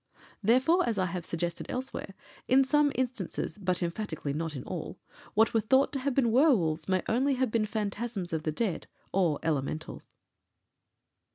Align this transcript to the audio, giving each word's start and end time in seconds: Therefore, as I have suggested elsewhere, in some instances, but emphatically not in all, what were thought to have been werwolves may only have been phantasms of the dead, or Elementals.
Therefore, 0.41 0.83
as 0.89 0.97
I 0.97 1.05
have 1.05 1.27
suggested 1.27 1.67
elsewhere, 1.69 2.15
in 2.47 2.63
some 2.63 2.91
instances, 2.95 3.59
but 3.59 3.83
emphatically 3.83 4.33
not 4.33 4.55
in 4.55 4.63
all, 4.63 4.97
what 5.35 5.53
were 5.53 5.61
thought 5.61 5.93
to 5.93 5.99
have 5.99 6.15
been 6.15 6.31
werwolves 6.31 6.89
may 6.89 7.03
only 7.07 7.35
have 7.35 7.51
been 7.51 7.67
phantasms 7.67 8.33
of 8.33 8.41
the 8.41 8.51
dead, 8.51 8.87
or 9.11 9.39
Elementals. 9.43 10.09